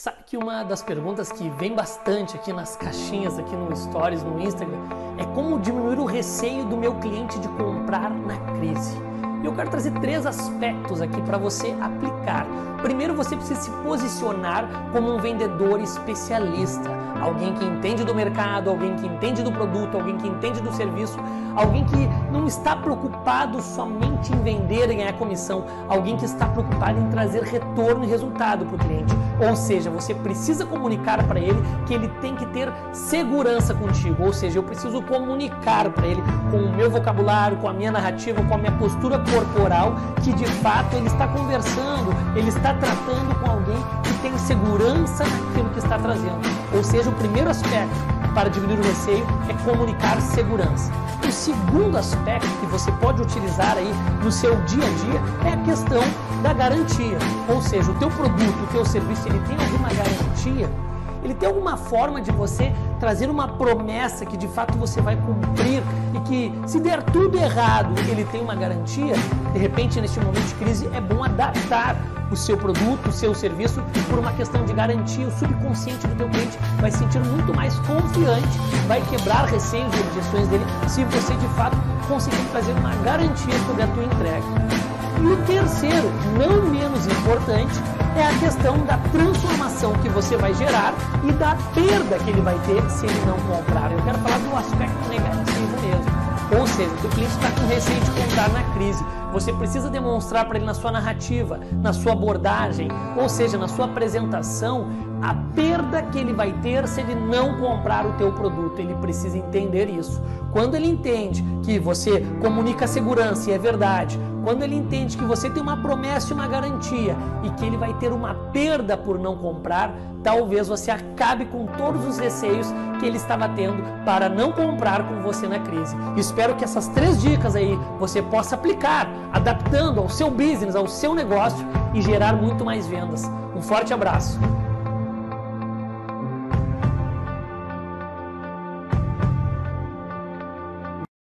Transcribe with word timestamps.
Sabe 0.00 0.16
que 0.24 0.34
uma 0.34 0.62
das 0.62 0.82
perguntas 0.82 1.30
que 1.30 1.50
vem 1.50 1.74
bastante 1.74 2.34
aqui 2.34 2.54
nas 2.54 2.74
caixinhas, 2.74 3.38
aqui 3.38 3.54
no 3.54 3.76
Stories, 3.76 4.22
no 4.22 4.40
Instagram, 4.40 4.88
é 5.18 5.26
como 5.34 5.58
diminuir 5.58 5.98
o 5.98 6.06
receio 6.06 6.64
do 6.64 6.74
meu 6.74 6.94
cliente 7.00 7.38
de 7.38 7.46
comprar 7.48 8.08
na 8.08 8.38
crise. 8.58 9.09
E 9.42 9.46
eu 9.46 9.52
quero 9.52 9.70
trazer 9.70 9.90
três 9.92 10.26
aspectos 10.26 11.00
aqui 11.00 11.20
para 11.22 11.38
você 11.38 11.74
aplicar. 11.80 12.46
Primeiro, 12.82 13.14
você 13.14 13.36
precisa 13.36 13.60
se 13.60 13.70
posicionar 13.82 14.68
como 14.92 15.14
um 15.14 15.18
vendedor 15.18 15.80
especialista, 15.80 16.90
alguém 17.20 17.52
que 17.54 17.64
entende 17.64 18.04
do 18.04 18.14
mercado, 18.14 18.70
alguém 18.70 18.96
que 18.96 19.06
entende 19.06 19.42
do 19.42 19.52
produto, 19.52 19.96
alguém 19.96 20.16
que 20.16 20.26
entende 20.26 20.60
do 20.60 20.72
serviço, 20.72 21.18
alguém 21.54 21.84
que 21.84 22.08
não 22.32 22.46
está 22.46 22.76
preocupado 22.76 23.60
somente 23.60 24.32
em 24.32 24.42
vender 24.42 24.90
e 24.90 24.94
ganhar 24.94 25.12
comissão, 25.14 25.64
alguém 25.88 26.16
que 26.16 26.24
está 26.24 26.46
preocupado 26.46 26.98
em 26.98 27.08
trazer 27.08 27.42
retorno 27.42 28.04
e 28.04 28.06
resultado 28.06 28.64
para 28.64 28.76
o 28.76 28.78
cliente. 28.78 29.14
Ou 29.46 29.56
seja, 29.56 29.90
você 29.90 30.14
precisa 30.14 30.64
comunicar 30.64 31.22
para 31.26 31.40
ele 31.40 31.60
que 31.86 31.94
ele 31.94 32.08
tem 32.20 32.34
que 32.34 32.46
ter 32.46 32.70
segurança 32.92 33.74
contigo. 33.74 34.24
Ou 34.24 34.32
seja, 34.32 34.58
eu 34.58 34.62
preciso 34.62 35.02
comunicar 35.02 35.90
para 35.90 36.06
ele 36.06 36.22
com 36.50 36.58
o 36.58 36.72
meu 36.72 36.90
vocabulário, 36.90 37.56
com 37.58 37.68
a 37.68 37.72
minha 37.72 37.90
narrativa, 37.90 38.42
com 38.42 38.54
a 38.54 38.58
minha 38.58 38.72
postura 38.72 39.18
corporal, 39.32 39.94
que 40.22 40.32
de 40.32 40.46
fato 40.46 40.94
ele 40.94 41.06
está 41.06 41.26
conversando, 41.28 42.14
ele 42.34 42.48
está 42.48 42.74
tratando 42.74 43.34
com 43.40 43.50
alguém 43.50 43.76
que 44.04 44.14
tem 44.22 44.36
segurança 44.38 45.24
naquilo 45.24 45.70
que 45.70 45.78
está 45.78 45.98
trazendo. 45.98 46.40
Ou 46.74 46.82
seja, 46.82 47.10
o 47.10 47.12
primeiro 47.14 47.50
aspecto 47.50 47.94
para 48.34 48.48
diminuir 48.48 48.78
o 48.78 48.82
receio 48.82 49.26
é 49.48 49.70
comunicar 49.70 50.20
segurança. 50.20 50.92
O 51.26 51.32
segundo 51.32 51.96
aspecto 51.96 52.48
que 52.60 52.66
você 52.66 52.90
pode 52.92 53.22
utilizar 53.22 53.76
aí 53.76 53.92
no 54.22 54.32
seu 54.32 54.56
dia 54.62 54.84
a 54.84 54.90
dia 55.04 55.50
é 55.50 55.52
a 55.54 55.56
questão 55.58 56.02
da 56.42 56.52
garantia. 56.52 57.18
Ou 57.48 57.60
seja, 57.62 57.90
o 57.90 57.94
teu 57.94 58.10
produto, 58.10 58.64
o 58.64 58.66
teu 58.72 58.84
serviço, 58.84 59.28
ele 59.28 59.38
tem 59.40 59.56
alguma 59.56 59.88
garantia? 59.90 60.89
Ele 61.22 61.34
tem 61.34 61.48
alguma 61.48 61.76
forma 61.76 62.20
de 62.20 62.30
você 62.30 62.72
trazer 62.98 63.28
uma 63.28 63.48
promessa 63.48 64.24
que 64.24 64.36
de 64.36 64.48
fato 64.48 64.76
você 64.78 65.00
vai 65.00 65.16
cumprir 65.16 65.82
e 66.14 66.20
que 66.20 66.52
se 66.66 66.80
der 66.80 67.02
tudo 67.02 67.36
errado, 67.38 67.94
ele 68.08 68.24
tem 68.24 68.40
uma 68.40 68.54
garantia? 68.54 69.14
De 69.52 69.58
repente, 69.58 70.00
neste 70.00 70.18
momento 70.20 70.46
de 70.46 70.54
crise, 70.54 70.88
é 70.94 71.00
bom 71.00 71.22
adaptar 71.22 71.96
o 72.30 72.36
seu 72.36 72.56
produto, 72.56 73.08
o 73.08 73.12
seu 73.12 73.34
serviço 73.34 73.82
por 74.08 74.18
uma 74.18 74.32
questão 74.32 74.64
de 74.64 74.72
garantia. 74.72 75.26
O 75.26 75.32
subconsciente 75.32 76.06
do 76.06 76.14
teu 76.16 76.28
cliente 76.28 76.58
vai 76.80 76.90
se 76.90 76.98
sentir 76.98 77.20
muito 77.20 77.54
mais 77.54 77.74
confiante, 77.80 78.58
vai 78.86 79.02
quebrar 79.08 79.46
receios 79.46 79.92
e 79.94 80.00
objeções 80.00 80.48
dele 80.48 80.64
se 80.88 81.04
você 81.04 81.34
de 81.34 81.48
fato 81.48 81.76
conseguir 82.08 82.44
trazer 82.50 82.72
uma 82.72 82.94
garantia 82.96 83.58
sobre 83.66 83.82
a 83.82 83.86
tua 83.88 84.04
entrega. 84.04 84.99
E 85.22 85.26
o 85.26 85.36
terceiro, 85.44 86.10
não 86.38 86.70
menos 86.70 87.06
importante, 87.06 87.78
é 88.16 88.26
a 88.26 88.38
questão 88.38 88.78
da 88.86 88.96
transformação 89.12 89.92
que 89.94 90.08
você 90.08 90.36
vai 90.36 90.54
gerar 90.54 90.94
e 91.22 91.32
da 91.32 91.56
perda 91.74 92.18
que 92.18 92.30
ele 92.30 92.40
vai 92.40 92.58
ter 92.60 92.82
se 92.90 93.06
ele 93.06 93.20
não 93.26 93.36
comprar. 93.40 93.92
Eu 93.92 94.02
quero 94.02 94.18
falar 94.18 94.38
do 94.38 94.56
aspecto 94.56 95.08
negativo 95.08 95.80
mesmo. 95.82 96.20
Ou 96.58 96.66
seja, 96.66 96.90
o 97.04 97.08
cliente 97.10 97.32
está 97.32 97.50
com 97.52 97.66
receio 97.68 98.00
de 98.00 98.10
comprar 98.10 98.48
na 98.50 98.62
crise. 98.74 99.04
Você 99.32 99.52
precisa 99.52 99.88
demonstrar 99.88 100.46
para 100.46 100.56
ele 100.56 100.66
na 100.66 100.74
sua 100.74 100.90
narrativa, 100.90 101.60
na 101.80 101.92
sua 101.92 102.12
abordagem, 102.12 102.88
ou 103.16 103.28
seja, 103.28 103.56
na 103.56 103.68
sua 103.68 103.84
apresentação, 103.84 104.88
a 105.22 105.34
perda 105.54 106.02
que 106.02 106.18
ele 106.18 106.32
vai 106.32 106.52
ter 106.54 106.88
se 106.88 107.00
ele 107.00 107.14
não 107.14 107.56
comprar 107.58 108.04
o 108.04 108.14
teu 108.14 108.32
produto. 108.32 108.80
Ele 108.80 108.94
precisa 108.96 109.38
entender 109.38 109.88
isso. 109.88 110.20
Quando 110.50 110.74
ele 110.74 110.88
entende 110.88 111.44
que 111.62 111.78
você 111.78 112.20
comunica 112.40 112.88
segurança 112.88 113.50
e 113.50 113.52
é 113.52 113.58
verdade, 113.58 114.18
quando 114.42 114.62
ele 114.62 114.74
entende 114.74 115.16
que 115.16 115.24
você 115.24 115.48
tem 115.50 115.62
uma 115.62 115.76
promessa 115.76 116.30
e 116.30 116.32
uma 116.32 116.46
garantia 116.46 117.16
e 117.42 117.50
que 117.50 117.64
ele 117.64 117.76
vai 117.76 117.92
ter 117.94 118.12
uma 118.12 118.34
perda 118.34 118.96
por 118.96 119.18
não 119.18 119.36
comprar, 119.36 119.92
talvez 120.22 120.68
você 120.68 120.90
acabe 120.90 121.46
com 121.46 121.66
todos 121.66 122.06
os 122.06 122.18
receios 122.18 122.68
que 122.98 123.06
ele 123.06 123.16
estava 123.16 123.48
tendo 123.48 123.82
para 124.04 124.28
não 124.28 124.52
comprar 124.52 125.06
com 125.08 125.22
você 125.22 125.46
na 125.46 125.58
crise. 125.58 125.96
Espero 126.16 126.54
que 126.54 126.64
essas 126.64 126.88
três 126.88 127.20
dicas 127.20 127.56
aí 127.56 127.78
você 127.98 128.22
possa 128.22 128.54
aplicar, 128.54 129.08
adaptando 129.32 130.00
ao 130.00 130.08
seu 130.08 130.30
business, 130.30 130.74
ao 130.74 130.86
seu 130.86 131.14
negócio 131.14 131.66
e 131.94 132.02
gerar 132.02 132.34
muito 132.34 132.64
mais 132.64 132.86
vendas. 132.86 133.30
Um 133.56 133.62
forte 133.62 133.92
abraço. 133.92 134.38